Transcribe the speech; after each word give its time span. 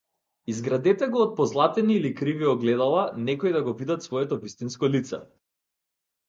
Изградете 0.51 1.09
го 1.15 1.19
од 1.25 1.35
позлатени 1.39 1.97
или 2.01 2.11
криви 2.21 2.47
огледала, 2.53 3.03
некои 3.27 3.53
да 3.59 3.63
го 3.69 3.75
видат 3.83 4.07
своето 4.09 4.41
вистинско 4.47 4.91
лице. 4.97 5.21